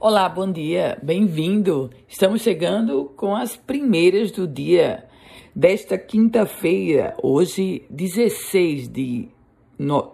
[0.00, 1.90] Olá, bom dia, bem-vindo.
[2.06, 5.04] Estamos chegando com as primeiras do dia
[5.52, 9.28] desta quinta-feira, hoje, 16 de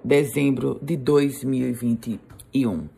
[0.03, 2.89] dezembro de 2021.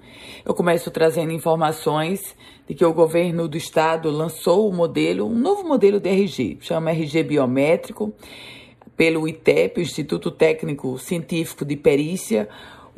[0.45, 2.36] Eu começo trazendo informações
[2.68, 6.93] de que o governo do estado lançou o modelo, um novo modelo de RG, chama
[6.93, 8.14] RG biométrico,
[8.96, 12.48] pelo ITEP, Instituto Técnico Científico de Perícia,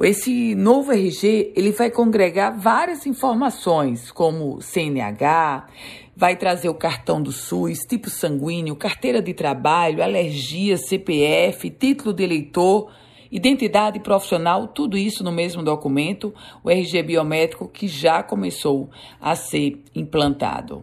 [0.04, 5.66] esse novo RG ele vai congregar várias informações, como CNH,
[6.16, 12.22] vai trazer o cartão do SUS, tipo sanguíneo, carteira de trabalho, alergia, CPF, título de
[12.22, 12.90] eleitor
[13.30, 18.88] Identidade profissional, tudo isso no mesmo documento, o RG biométrico que já começou
[19.20, 20.82] a ser implantado.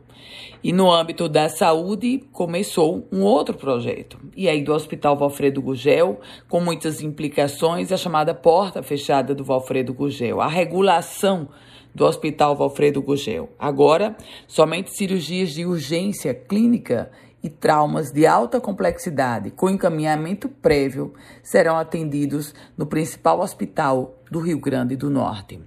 [0.64, 4.18] E no âmbito da saúde, começou um outro projeto.
[4.36, 6.20] E aí do Hospital Valfredo Gugel,
[6.50, 11.50] com muitas implicações, a chamada porta fechada do Valfredo Gugel, a regulação
[11.94, 13.50] do Hospital Valfredo Gugel.
[13.58, 14.18] Agora,
[14.48, 17.10] somente cirurgias de urgência clínica
[17.46, 24.60] e traumas de alta complexidade com encaminhamento prévio serão atendidos no principal hospital do Rio
[24.60, 25.62] Grande do Norte.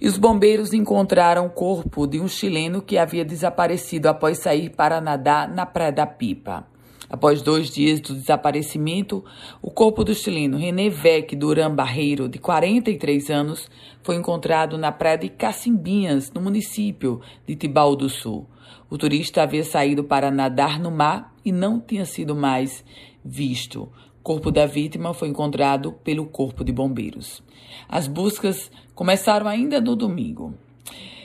[0.00, 5.02] E os bombeiros encontraram o corpo de um chileno que havia desaparecido após sair para
[5.02, 6.69] nadar na Praia da Pipa.
[7.10, 9.24] Após dois dias do desaparecimento,
[9.60, 13.68] o corpo do chileno René Vec Duran Barreiro, de 43 anos,
[14.00, 18.46] foi encontrado na praia de Cacimbinhas, no município de Tibau do Sul.
[18.88, 22.84] O turista havia saído para nadar no mar e não tinha sido mais
[23.24, 23.88] visto.
[24.20, 27.42] O corpo da vítima foi encontrado pelo Corpo de Bombeiros.
[27.88, 30.54] As buscas começaram ainda no domingo.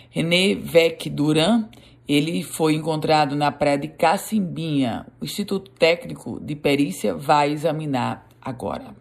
[0.09, 1.69] René Vec Duran,
[2.07, 5.07] ele foi encontrado na praia de Cacimbinha.
[5.19, 8.95] O Instituto Técnico de Perícia vai examinar agora.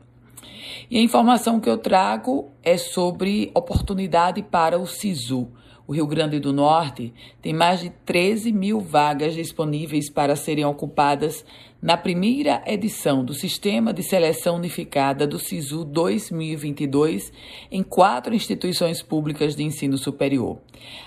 [0.90, 5.48] E a informação que eu trago é sobre oportunidade para o SISU
[5.86, 11.44] o Rio Grande do Norte tem mais de 13 mil vagas disponíveis para serem ocupadas
[11.80, 17.30] na primeira edição do Sistema de Seleção Unificada do SISU 2022
[17.70, 20.58] em quatro instituições públicas de ensino superior.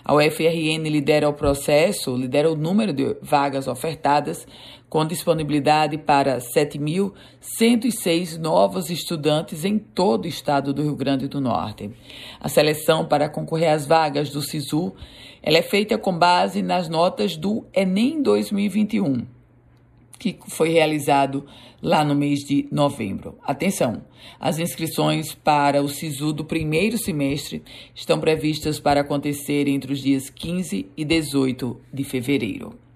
[0.06, 4.47] A UFRN lidera o processo, lidera o número de vagas ofertadas,
[4.90, 11.92] com disponibilidade para 7.106 novos estudantes em todo o estado do Rio Grande do Norte.
[12.40, 14.94] A seleção para concorrer às vagas do SISU
[15.42, 19.38] ela é feita com base nas notas do Enem 2021
[20.18, 21.46] que foi realizado
[21.81, 23.38] lá no mês de novembro.
[23.44, 24.02] Atenção!
[24.40, 30.30] As inscrições para o SISU do primeiro semestre estão previstas para acontecer entre os dias
[30.30, 32.87] 15 e 18 de fevereiro.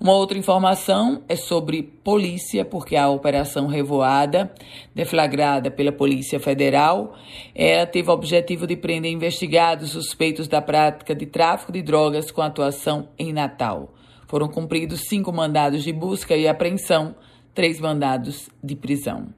[0.00, 4.52] Uma outra informação é sobre polícia, porque a operação Revoada,
[4.94, 7.14] deflagrada pela Polícia Federal,
[7.54, 12.42] ela teve o objetivo de prender investigados suspeitos da prática de tráfico de drogas com
[12.42, 13.94] atuação em Natal.
[14.26, 17.14] Foram cumpridos cinco mandados de busca e apreensão,
[17.54, 19.28] três mandados de prisão.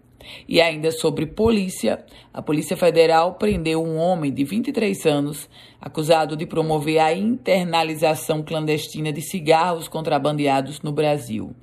[0.48, 5.48] E ainda sobre polícia, a Polícia Federal prendeu um homem de 23 anos
[5.81, 11.54] acusado de promover a internalização clandestina de cigarros contrabandeados no Brasil.